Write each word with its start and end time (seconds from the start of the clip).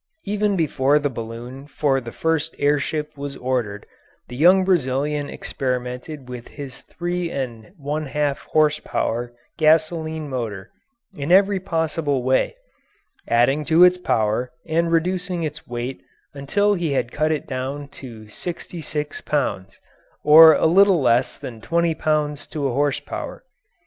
Even 0.23 0.55
before 0.55 0.97
the 0.97 1.11
balloon 1.11 1.67
for 1.67 2.01
the 2.01 2.11
first 2.11 2.55
air 2.57 2.79
ship 2.79 3.15
was 3.15 3.37
ordered 3.37 3.85
the 4.29 4.35
young 4.35 4.63
Brazilian 4.65 5.29
experimented 5.29 6.27
with 6.27 6.47
his 6.47 6.81
three 6.81 7.29
and 7.29 7.71
one 7.77 8.07
half 8.07 8.39
horse 8.45 8.79
power 8.79 9.31
gasoline 9.59 10.27
motor 10.27 10.71
in 11.13 11.31
every 11.31 11.59
possible 11.59 12.23
way, 12.23 12.55
adding 13.27 13.63
to 13.63 13.83
its 13.83 13.99
power, 13.99 14.51
and 14.65 14.91
reducing 14.91 15.43
its 15.43 15.67
weight 15.67 16.01
until 16.33 16.73
he 16.73 16.93
had 16.93 17.11
cut 17.11 17.31
it 17.31 17.45
down 17.45 17.87
to 17.87 18.27
sixty 18.27 18.81
six 18.81 19.21
pounds, 19.21 19.79
or 20.23 20.53
a 20.53 20.65
little 20.65 20.99
less 20.99 21.37
than 21.37 21.61
twenty 21.61 21.93
pounds 21.93 22.47
to 22.47 22.67
a 22.67 22.73
horse 22.73 22.99
power. 22.99 23.43